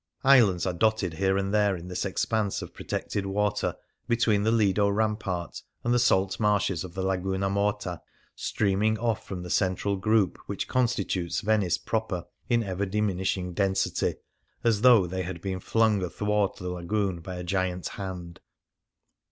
[0.23, 3.75] Islands are dotted here and there in this expanse of protected water
[4.07, 8.01] between the Lido rampart and the salt marshes of the Laguna Morta,
[8.35, 14.15] stream ing off from the central group which constitutes Venice proper in ever diminishing density,
[14.63, 18.39] as though they had been flung athwart the lagoon by a giant hand.